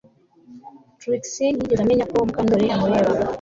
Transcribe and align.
Trix 0.99 1.23
ntiyigeze 1.39 1.81
amenya 1.83 2.05
ko 2.11 2.15
Mukandoli 2.27 2.65
amureba 2.75 3.11